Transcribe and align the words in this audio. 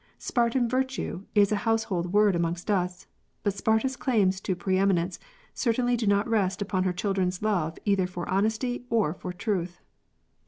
"Spartan 0.17 0.67
virtue" 0.67 1.25
is 1.41 1.51
a 1.51 1.57
household 1.57 2.11
word 2.11 2.35
amongst 2.35 2.71
us, 2.71 3.05
but 3.43 3.53
Sparta's 3.53 3.95
claims 3.95 4.41
to 4.41 4.55
pre 4.55 4.75
eminence 4.79 5.19
certainly 5.53 5.95
do 5.95 6.07
not 6.07 6.27
rest 6.27 6.59
upon 6.59 6.85
her 6.85 6.91
children's 6.91 7.43
love 7.43 7.77
either 7.85 8.07
for 8.07 8.27
honesty 8.27 8.83
or 8.89 9.13
for 9.13 9.31
truth. 9.31 9.79